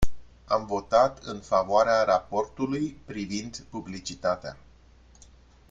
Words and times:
Am 0.45 0.65
votat 0.65 1.23
în 1.23 1.39
favoarea 1.39 2.03
raportului 2.03 3.01
privind 3.05 3.65
publicitatea. 3.69 4.57